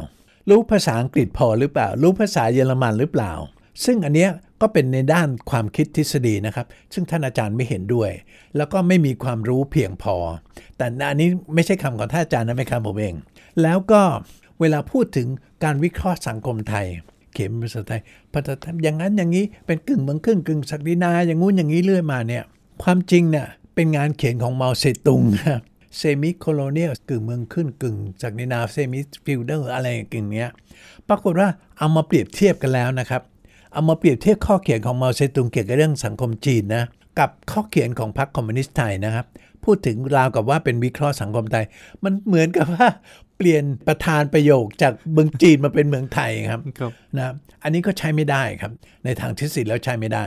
[0.49, 3.33] รู้ภาษาอังกฤษพอหรือเปล่า รู้ภาษาเยอรมันหรือเปล่า
[3.85, 8.11] ซึ่งอันเนี้ยก็เป็นในด้านความคิดทฤษฎีนะครับ ซึ่งท่านอาจารย์ไม่เห็นด้วย
[8.57, 10.17] แล้วก็ไม่มีความรู้เพียงพอ
[10.77, 13.15] แต่อันนี้ไม่ใช่คำของท่านอาจารย์นะไม่คำผมเอง
[13.63, 14.03] แล้วก็
[14.61, 15.29] เวลาพูดถึง
[15.65, 16.87] การวิเคราะห์สังคมไทย
[17.33, 18.01] เขียนภาษาไทย
[18.33, 22.45] ภาษาไทยอย่างนั้นอย่างนี้เป็นกึ่งเมืองขึ้นกึ่งศักดินาอย่างงู้นอย่างนี้เรื่อยมาเนี่ย
[22.83, 25.61] ความจริงเนี่ยเป็นงานเขียนของเมาเซตุงครับ
[25.97, 30.49] semi-colonial กึ่งเมืองขึ้นกึ่ง ศักดินา semi-feudal อะไรกึ่งเนี้ย
[31.09, 33.23] ปรากฏว่าเอามาเปรียบเทียบกันแล้วนะครับ
[33.73, 36.85] เอามาเปรียบเทียบข้อเขียนของเมาเซตุงเกี่ยวกับเรื่องสังคมจีนนะ
[37.19, 39.27] กับข้อเขียนของพรรคคอมมิวนิสต์ไทยนะครับ
[39.65, 41.65] พูดถึงราวกับว่าเป็นวิเคราะห์สังคมไทย
[42.05, 42.87] มันเหมือนกับว่า
[43.37, 48.73] เปลี่ยนประธานประโยคจากเมืองจีนมาเป็นเมืองไทยครับครับนะอันนี้ก็ใช้ไม่ได้ครับ
[49.05, 50.25] ในทางทฤษฎีแล้วใช้ไม่ได้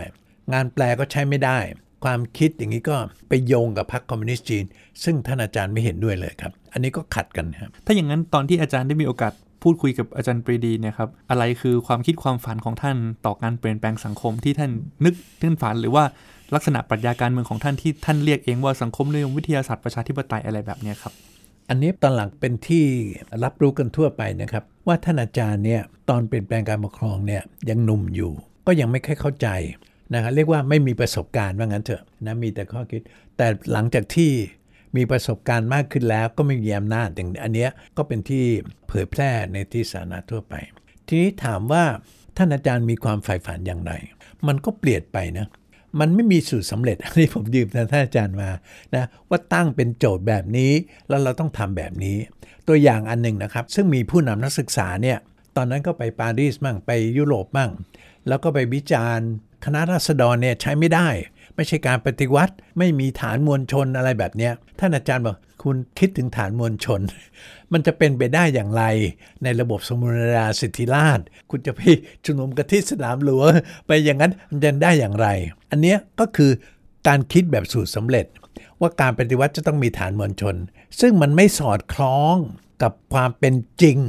[0.54, 1.58] งานแปลก็ใช้ไม่ได้
[2.06, 2.96] ความคิดอย่างนี้ก็
[3.30, 4.66] ไปโยงกับพรรคคอมมิวนิสต์จีน
[5.04, 14.72] ซึ่งท่านอาจารย์ไม่เห็นด้วยเลยครับ อันนี้ก็ขัดกันครับ ถ้าอย่างนั้นตอนที่อาจารย์ได้มีโอกาสพูดคุยกับอาจารย์ปรีดีเนี่ยครับอะไรคือความคิดความฝันของท่านต่อการเปลี่ยนแปลงสังคมที่ท่าน
[15.06, 16.04] นึกท่านฝันหรือว่า
[16.56, 21.14] ลักษณะปรัชญาการเมืองของท่านที่ท่านเรียกเองว่าสังคมนิยมวิทยาศาสตร์ประชาธิปไตยอะไรแบบเนี้ยครับ
[21.70, 22.86] อันนี้ตอนหลังเป็นที่
[23.44, 28.32] รับรู้กันทั่วไปนะครับ ว่าท่านอาจารย์เนี่ยตอนเปลี่ยนแปลงการปกครองเนี่ยยังหนุ่มอยู่
[28.68, 29.48] ก็ยังไม่ค่อยเข้าใจ
[30.14, 33.02] นะครับเรียกว่าไม่มีประสบการณ์ว่างั้นเถอะนะมีแต่ข้อคิด
[33.38, 34.32] แต่หลังจากที่
[34.96, 38.44] มีประสบการณ์มากขึ้นแล้วก็ไม่มีอำนาจอย่างอันเนี้ยก็เป็นที่
[38.88, 40.54] เผยแพร่ในที่สาธารณะทั่วไป
[41.08, 41.84] ทีนี้ถามว่า
[42.38, 43.94] ท่านอาจารย์มีความใฝ่ฝันอย่างไร
[44.48, 45.48] มันก็เปลี่ยนไปนะ
[46.00, 48.50] มันไม่มีสูตรสำเร็จอันนี้ผมยืมท่านอาจารย์มา
[48.96, 50.72] นะว่าตั้งเป็นโจทย์แบบนี้
[51.10, 52.18] แล้วเราต้องทำแบบนี้
[52.68, 55.18] ตัวอย่างอันหนึ่งนะครับ ซึ่งมีผู้นำนักศึกษาเนี่ย
[55.56, 57.72] ตอนนั้นก็ไปปารีสมั่งไปยุโรปมั่ง
[58.28, 59.30] แล้วก็ไปวิจารณ์
[59.66, 61.08] คณะราษฎรเนี่ยใช้ไม่ได้
[61.56, 67.02] ไม่ใช่การปฏิวัติ ไม่มีฐานมวลชนอะไรแบบเนี้ยท่านอาจารย์บอกคุณคิดถึงฐานมวลชน
[67.74, 68.84] มันจะเป็นไปได้อย่างไร
[69.44, 71.20] ในระบบสมุนราสิทธิราช
[71.52, 71.82] คุณจะไป
[72.26, 73.52] ชุมนุมกันที่สนามหลวง
[73.88, 75.28] ไปอย่างนั้นมันจะได้อย่างไร
[75.72, 76.52] อันเนี้ยก็คือ
[77.08, 78.26] การคิดแบบสูตรสำเร็จ
[78.80, 80.56] ว่าการปฏิวัติจะต้องมีฐานมวลชน
[81.00, 82.36] ซึ่งมันไม่สอดคล้อง
[82.82, 84.00] กับความเป็นจริง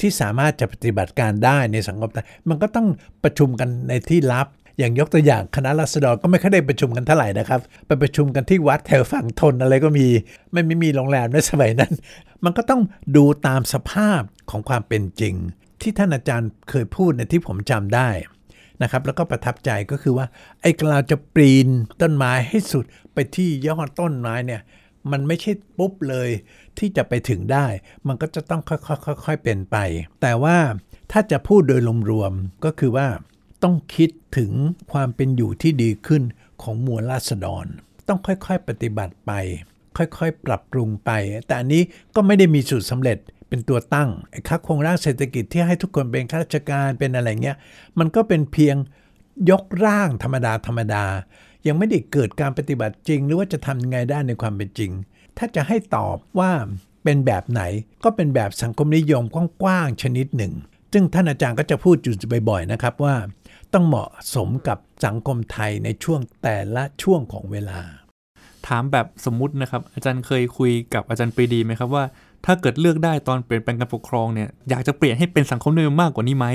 [0.00, 2.88] ที่สามารถจะปฏิบัติการได้ในสังคมไทยมันก็ต้อง
[3.22, 4.48] ประชุมกันในที่ลับ
[4.80, 10.06] อย่างยกตัวอย่างคณะรัษฎรก็ไม่ค่อยได้ประชุมกันเท่าไหร่นะครับ ไปประชุมกันที่วัดแถวฝั่งทนอะไรก็มี
[10.52, 11.92] ไม่ไม่มีโรงแรมในสมัยนั้น
[12.44, 12.82] มันก็ต้อง
[13.16, 15.34] ดูตามสภาพของความเป็นจริง
[15.80, 18.08] ที่ท่านอาจารย์เคยพูดในที่ผมจำได้
[18.82, 20.26] นะครับแล้วก็ประทับใจก็คือว่า
[20.60, 21.68] ไอ้เราจะปีน
[22.00, 24.62] ต้นไม้ให้สุดไปที่ยอดต้นไม้เนี่ย
[25.12, 26.30] มันไม่ใช่ปุ๊บเลย
[26.78, 27.66] ที่จะไปถึงได้
[28.08, 28.78] มันก็จะต้องค่อ
[29.16, 29.76] ยๆค่อยๆเป็นไป
[30.22, 30.56] แต่ว่า
[31.12, 33.06] ถ้าจะพูดโดยรวมๆก็คือว่า
[33.62, 34.52] ต้องคิดถึง
[34.92, 36.22] ความเป็นอยู่ที่ดีขึ้น
[36.62, 37.66] ของมวลราษฎร
[38.08, 39.32] ต้องค่อยๆปฏิบัติไป
[39.96, 41.10] ค่อยๆ ปรับปรุงไป
[41.46, 41.82] แต่อันนี้
[42.14, 43.18] ก็ไม่ได้มีสูตรสำเร็จ
[43.48, 47.56] เป็นตัวตั้งไอ้ค่าโครงร่างเศรษฐกิจที่ให้ทุกคนเป็นข้าราชการเป็นอะไรเงี้ย
[47.98, 48.76] มันก็เป็นเพียง
[49.50, 51.04] ยกร่างธรรมดาธรรมดา
[51.66, 54.90] ยังไม่ได้เกิดการปฏิบัติจริง หรือว่าจะทำยังไงได้ในความเป็นจริง
[55.38, 56.52] ถ้าจะให้ตอบว่า
[57.04, 57.62] เป็นแบบไหน
[58.04, 59.24] ก็เป็นแบบสังคมนิยม
[59.62, 60.52] กว้างๆชนิดหนึ่ง
[60.92, 62.14] ซึ่งท่านอาจารย์ก็จะพูดอยู่
[62.48, 63.14] บ่อยๆนะครับว่า
[63.74, 67.80] ต้องเหมาะสมกับสังคมไทยในช่วงแต่ละช่วงของเวลา
[68.68, 72.04] ถามแบบสมมุตินะครับ อาจารย์เคยคุยกับอาจารย์ปรีดีไหมครับว่า
[72.46, 76.46] ถ้าเกิดเลือกได้ตอนเปลี่ยนแปลงการปกครองเนี่ยอยากจะเปลี่ยนให้เป็นสังคมนิยมมากกว่านี้ไหม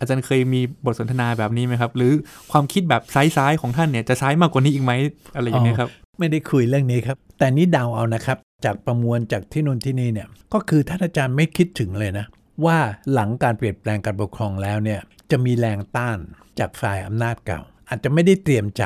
[0.00, 2.12] อาจารย์เคยมีบทสนทนาแบบนี้ไหมครับ หรือ
[2.52, 3.02] ความคิดแบบ
[3.36, 4.92] ซ้ายๆของท่านเนี่ยจะซ้ายมากกว่านี้อีกไหม
[5.36, 12.26] อะไรอย่างเงี้ยครับไม่ได้คุยเรื่องนี้ครับ แต่นี้เดาเอานะครับ จากประมวลจากที่นู่นที่นี่เนี่ยก็คือท่านอาจารย์ไม่คิดถึงเลยนะ
[12.64, 12.78] ว่า
[13.12, 15.00] หลังการเปลี่ยนแปลงการปกครองแล้วเนี่ย
[15.30, 16.18] จะมีแรงต้าน
[16.58, 18.84] จากฝ่ายอำนาจเก่า อาจจะไม่ได้เตรียมใจ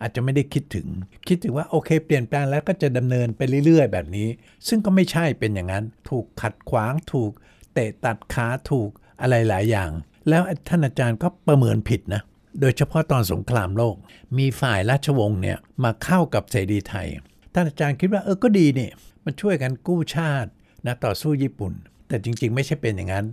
[0.00, 0.86] อาจจะไม่ได้คิดถึง
[1.28, 4.28] คิดถึงว่าโอเค เปลี่ยนแปลงแล้วก็จะดำเนินไปเรื่อย ๆ แบบนี้
[4.68, 7.30] ซึ่งก็ไม่ใช่เป็นอย่างนั้น ถูกขัดขวางถูก
[7.74, 9.90] เตะตัดขาถูกอะไรหลายอย่าง
[10.28, 12.22] แล้วท่านอาจารย์ก็ประเมินผิดนะ
[12.60, 13.96] โดยเฉพาะตอนสงครามโลก
[14.38, 17.08] มีฝ่ายราชวงศ์เนี่ยมาเข้ากับเสรีไทย
[17.54, 18.90] ท่านอาจารย์คิดว่าเออก็ดีนี่
[19.24, 20.50] มันช่วยกันกู้ชาติ
[20.86, 21.72] นะต่อสู้ญี่ปุ่น
[22.08, 23.26] แต่จริงๆ ไม่ใช่เป็นอย่างนั้น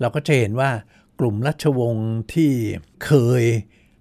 [0.00, 0.70] เราก็จะเห็นว่า
[1.20, 2.50] กลุ่มราชวงศ์ที่
[3.04, 3.44] เคย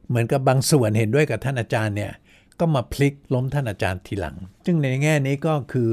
[0.08, 2.12] เหมือนกับบางส่วนเห็นด้วยกับท่านอาจารย์เนี่ย
[2.60, 5.90] ก็มาพลิกล้มท่านอาจารย์ทีหลัง ซึ่งในแง่นี้ก็คือ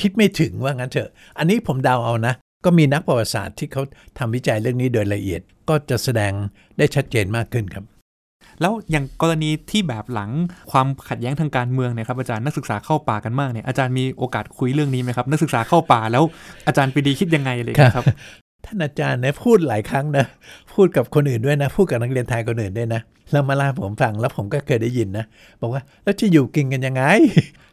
[0.00, 3.82] คิดไม่ถึงว่างั้นเถอะ อันนี้ผมเดาเอานะ ก็มีนักประวัติศาสตร์ที่เขา
[4.18, 6.32] ทำวิจัยเรื่องนี้โดยละเอียด ก็จะแสดง
[6.78, 7.84] ได้ชัดเจนมากขึ้นครับ
[8.60, 10.30] แล้วอย่างกรณีที่แบบหลัง
[10.72, 16.24] ความขัดแย้งทางการเมืองเนี่ยครับอาจารย์นักศึกษาเข้าป่ากันมากเนี่ยอาจารย์มีโอกาสคุยเรื่องนี้ไหมครับนักศึกษาเข้าป่าแล้ว
[16.66, 18.06] อาจารย์ปรีดีคิดยังไงอะไรอย่างเลยครับ
[18.64, 20.26] ท่านอาจารย์เนี่ยพูดหลายครั้งนะ
[20.72, 23.00] พูดกับคนอื่นด้วยนะ พูดกับนักเรียนไทยคนอื่นด้วยนะ
[23.32, 25.24] แล้วมาลาผมฟังแล้วผมก็เคยได้ยินนะ
[25.60, 27.02] บอกว่าแล้วจะอยู่กินกันยังไง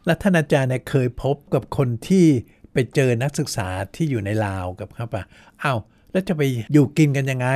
[0.06, 2.26] แล้วท่านอาจารย์เนี่ยเคยพบกับคนที่
[2.72, 5.22] ไปเจอนักศึกษาที่อยู่ในลาวกับเข้าป่า
[5.62, 5.78] อ้าว
[6.12, 7.48] แล้วจะไปอยู่กินกันยังไง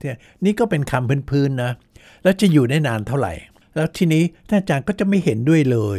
[0.00, 1.72] เนี่ยนี่ก็เป็นคำพื้นๆนะ
[2.22, 3.32] แล้วจะอยู่ได้นานเท่าไหร่
[3.74, 5.98] แล้วทีนี้ท่านอาจารย์ก็จะไม่เห็นด้วยเลย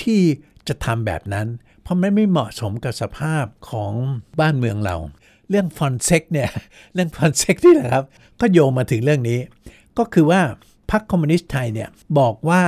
[0.00, 0.20] ที่
[0.68, 1.46] จะทำแบบนั้น
[1.82, 3.92] เพราะมันไม่เหมาะสมกับสภาพของ
[4.40, 4.96] บ้านเมืองเรา
[5.50, 6.50] เรื่องฟอนเซ็กเนี่ย
[6.94, 8.04] เรื่องฟอนเซ็กนี่แหละครับ
[8.40, 9.38] ก็โยงมาถึงเรื่องนี้
[9.98, 10.40] ก็คือว่า
[10.90, 12.62] พรรคคอมมิวนิสต์ไทยเนี่ยบอกว่า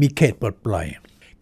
[0.00, 0.86] มีเขตปลดปล่อย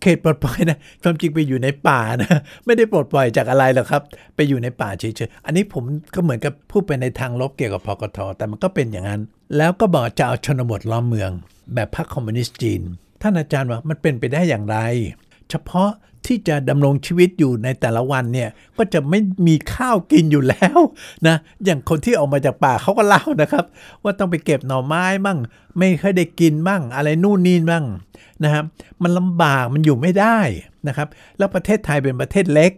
[0.01, 4.03] เขตปลดปล่อยนะความจริงไปอยู่ในป่านะไม่ได้ปลดปล่อยจากอะไรหรอกครับ
[4.35, 9.21] ไปอยู่ในป่าเฉยๆอันนี้ผมก็เหมือนกับพูดไปในทางลบเกี่ยวกับพกทแต่มันก็เป็นอย่างนั้น
[9.57, 11.31] แล้วก็บอกจะเอาชนบทล้อมเมือง
[11.75, 12.83] แบบพรรคคอมมิวนิสต์จีน
[13.23, 14.79] ท่านอาจารย์ว่ามันเป็นไปได้อย่างไร
[15.51, 15.91] เฉพาะ
[16.27, 20.79] ที่จะดำรงชีวิตอยู่ในแต่ละวันเนี่ยก็จะไม่มีข้าวกินอยู่แล้ว
[21.27, 23.65] นะอย่างคนที่ออกมาจากป่าเขาก็เล่านะครับ
[24.03, 25.39] ว่าต้องไปเก็บหน่อไม้มั่ง
[25.79, 27.87] ไม่ค่อยได้กินมั่ง อะไรนู่นนี่มั่ง
[28.45, 28.65] นะครับ
[29.03, 30.39] มันลำบากมันอยู่ไม่ได้
[30.89, 31.09] นะครับ
[31.39, 32.73] แล้วประเทศไทยเป็นประเทศเล็ก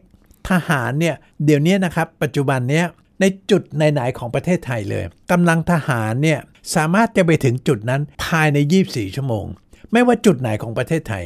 [0.49, 2.87] ทหารเนี่ยเดี๋ยวนี้นะครับ ปัจจุบันเนี้ย
[3.21, 6.41] ในจุดไหนๆของประเทศไทยเลยกำลังทหารเนี่ย
[6.75, 9.45] สามารถจะไปถึงจุดนั้นภายใน 24 ชั่วโมง
[9.93, 11.25] ไม่ว่าจุดไหนของประเทศไทย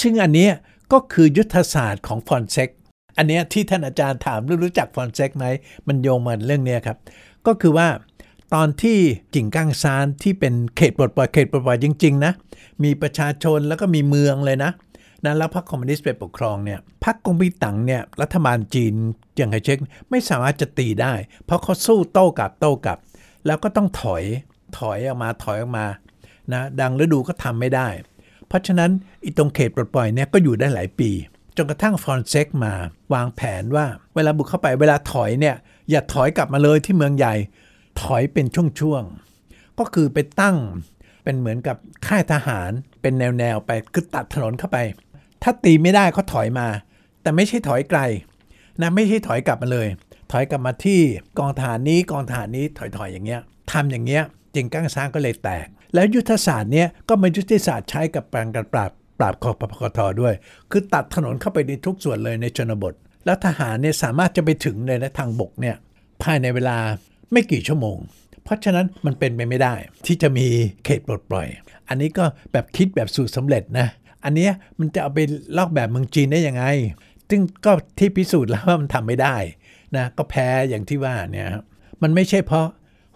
[0.00, 0.48] ซึ่งอันนี้
[0.92, 2.68] ก็คือยุทธศาสตร์ของฟอนเซก
[3.16, 5.46] อันเนี้ยที่ท่านอาจารย์ถามรู้จักฟอนเซกไหม
[5.88, 6.98] มันโยงมาเรื่องเนี้ยครับ
[7.46, 7.88] ก็คือว่า
[8.54, 8.98] ตอนที่
[9.34, 12.32] จิ่งก้างซานที่เป็นเขตปลดปล่อยเขตปลดปล่อยจริงๆนะ
[12.84, 14.70] มีประชาชนแล้วก็มีเมืองเลยนะ
[15.24, 18.94] นะแล้วพรรคคอมมิวนิสต์ไปปกครองเนี่ยพรรคก๊กมินตั๋งเนี่ยรัฐบาลจีน
[19.36, 19.78] เจียงไคเชก
[20.10, 21.12] ไม่สามารถจะตีได้
[21.44, 22.98] เพราะเขาสู้โต้กลับโต้กลับ
[23.46, 24.24] แล้วก็ต้องถอย
[24.78, 25.86] ถอยออกมาถอยออกมา
[26.52, 27.88] นะดังฤดูก็ทำไม่ได้
[28.50, 28.90] เพราะฉะนั้น
[29.24, 31.10] อีตรงเขตปลดปล่อยเนี่ยก็อยู่ได้หลายปี
[31.56, 32.72] จนกระทั่งฟรอนเซกมา
[33.14, 35.56] วางแผนว่า เวลาบุกเข้าไปเวลาถอยเนี่ย
[35.90, 37.34] อย่าถอยกลับมาเลยที่เมืองใหญ่
[38.02, 38.46] ถอยเป็น
[38.80, 40.56] ช่วงๆก็คือไปตั้ง
[41.24, 44.78] เป็นเหมือนกับค่ายทหารเป็นแนวๆไปคือตัดถนนเข้าไป
[45.42, 46.68] ถ้าตีไม่ได้เขาถอยมา
[47.22, 48.00] แต่ไม่ใช่ถอยไกล
[48.80, 49.88] นะไม่ใช่ถอยกลับมาเลย
[50.30, 51.00] ถอยกลับมาที่
[51.38, 53.40] กองทหารนี้กองทหารนี้ถอยๆอย่างเงี้ย
[53.72, 54.22] ทำอย่างเงี้ย
[54.54, 60.34] จิงกั้งซางก็เลยแตก แล้วยุทธศาสตร์เนี้ยก็มายุทธศาสตร์ใช้กับการการปราบปราบคอปพทด้วย
[60.70, 65.76] คือตัดถนนเข้าไปในทุกส่วนเลยในชนบท แล้วทหารเนี่ยสามารถจะไปถึงเลยนะทางบกเนี่ย
[66.22, 66.76] ภายในเวลา
[67.32, 67.98] ไม่กี่ชั่วโมง
[68.44, 69.74] เพราะฉะนั้นมันเป็นไปไม่ได้
[70.06, 70.46] ที่จะมี
[70.84, 71.46] เขตปลดปล่อย
[71.88, 73.86] อันนี้ก็แบบคิดแบบสูตรสำเร็จนะ
[74.24, 75.20] อันนี้มันจะเอาไป
[75.56, 76.64] ลอกแบบเมืองจีนได้ยังไง
[77.30, 79.36] ซึ่งก็ที่พิสูจน์แล้วว่ามันทำไม่ได้
[79.96, 81.62] นะก็แพ้อย่างที่ว่าเนี่ยครับ
[82.02, 82.66] มันไม่ใช่เพราะ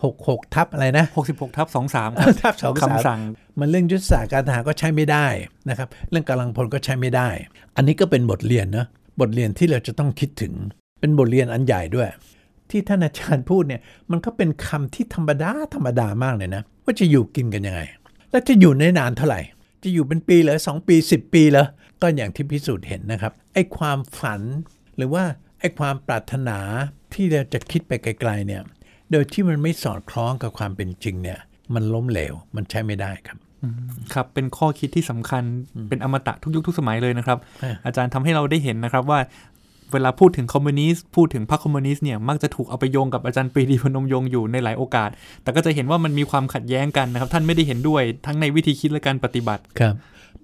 [0.03, 3.21] 66 ทับอะไรนะ 66 ทับ 23ครับทับสองคำสั่ง
[3.59, 5.27] มันเรื่องยุทธศาสตร์การทหารก็ใช้ไม่ได้
[5.69, 7.29] นะครับ เรื่องกำลังพลก็ใช้ไม่ได้
[7.77, 8.87] อันนี้ก็เป็นบทเรียนนะ
[9.21, 10.53] บทเรียนที่เราจะต้องคิดถึง
[11.01, 12.09] เป็นบทเรียนอันใหญ่ด้วย
[12.71, 17.81] ที่ท่านอาจารย์พูดเนี่ยมันก็เป็นคำที่ธรรมดาธรรมดามากเลยนะ ว่าจะอยู่กินกันยังไง
[18.31, 19.41] แล้วจะอยู่ในนานเท่าไหร่
[19.85, 21.67] จะอยู่เป็นปีเหรอสองปี 10 ปีเหรอ
[22.03, 24.41] ก็อย่างที่พิสูจน์เห็นนะครับไอ้ความฝัน
[24.97, 25.25] หรือว่า
[25.65, 26.59] ไอ้ความปรารถนา
[27.15, 28.63] ที่เราจะคิดไปไกลๆเนี่ย
[29.11, 31.39] โดยที่มันไม่สอดคล้องกับความเป็นจริงเนี่ย
[31.75, 33.39] มันล้มเหลว มันใช้ไม่ได้ครับ
[34.15, 35.43] ครับ เป็นข้อคิดที่สำคัญ
[35.89, 39.21] เป็นอมตะทุกยุคทุกสมัยเลยนะครับฮะอาจารย์ทำให้เราได้เห็นนะครับว่า
[39.93, 45.11] เวลาพูดถึงคอมมิวนิสต์ พูดถึงพรรคคอมมิวนิสต์เนี่ย มักจะถูกเอาไปโยงกับอาจารย์ปรีดีพนมยงค์อยู่ในหลายโอกาส
[45.43, 49.95] แต่ก็จะเห็นว่ามันมีความขัดแย้งกันนะครับ ท่านไม่ได้เห็นด้วยทั้งในวิธีคิดและการปฏิบัติ ครับ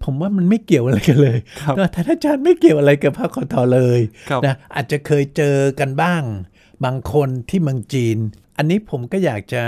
[0.04, 6.22] ผมว่ามันไม่เกี่ยวอะไรกันเลยครับนะท่านอาจารย์ไม่เกี่ยวอะไรกับพระคอทอเลยครับนะอาจจะเคยเจอกันบ้าง
[6.84, 8.18] บางคนที่เมืองจีน
[8.58, 9.62] อันนี้ผมก็อยากจะ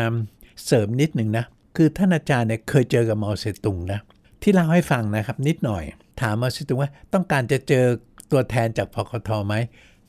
[0.67, 1.45] เสริมนิดหนึ่งนะ
[1.77, 4.01] คือท่านอาจารย์เนี่ยเคยเจอกับมอเซตุงนะ
[4.43, 5.85] ที่เล่าให้ฟังนะครับนิดหน่อย
[6.21, 7.85] ถามมอเซตุงว่าต้องการจะเจอ
[8.31, 9.55] ตัวแทนจากพคทไหม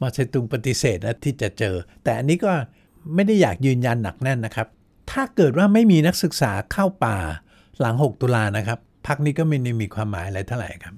[0.02, 2.52] มอเซตุงปฏิเสธนะที่จะเจอ แต่อันนี้ก็
[3.16, 4.68] ไม่ได้อยากยืนยันหนักแน่นนะครับ
[5.12, 7.18] ถ้าเกิดว่าไไม่มีนักศึกษาเข้าป่า
[7.80, 10.96] หลัง 6 ตุลานะครับ พรรคนี้ก็ไม่ได้มีความหมายอะไรเท่าไหร่ครับ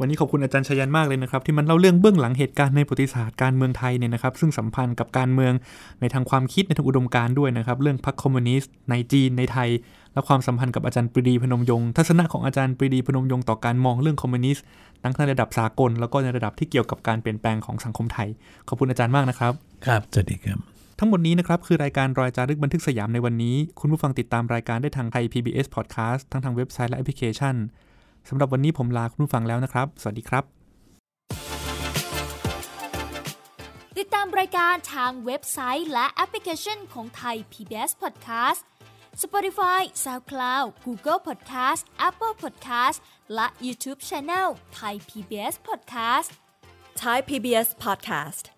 [0.00, 5.52] วันนี้ขอบคุณอาจารย์ชยันมากเลยนะครับ ที่มาเล่าเรื่องเบื้องหลังเหตุการณ์ในประวัติศาสตร์การเมืองไทยเนี่ยนะครับ ซึ่งสัมพันธ์กับการเมือง
[6.00, 9.68] ในทางความคิดในทางอุดมการณ์ด้วยนะครับ เรื่องพรรคคอมมิวนิสต์ในจีนในไทย
[10.12, 14.64] และความสัมพันธ์กับอาจารย์ปรีดีพนมยงค์ทัศนะของอาจารย์ปรีดีพนมยงค์ต่อการมองเรื่องคอมมิวนิสต์
[15.02, 18.28] ทั้งในระดับสากล แล้วก็ในระดับที่เกี่ยวกับการเปลี่ยนแปลงของสังคมไทย
[18.68, 19.52] ขอบคุณอาจารย์มากนะครับ
[19.86, 27.54] ครับสวัสดีครับ ทั้งหมดนี้นะครับคือรายการรอยจารึกบันทึกสยามในวันนี้ คุณผู้ฟังติดตามรายการได้ทางไทย PBS Podcast ทั้งทางเว็บไซต์และแอปพลิเคชัน
[28.28, 30.44] สำหรับวันนี้ผมลาคุณผู้ฟังแล้วนะครับ สวัสดีครับ
[33.98, 38.60] ติดตามรายการทางเว็บไซต์และแอปพลิเคชันของไทย PBS Podcast
[39.22, 42.98] Spotify SoundCloud Google Podcast Apple Podcast
[43.34, 46.30] และ YouTube Channel ไทย PBS Podcast
[47.04, 48.57] Thai PBS podcast.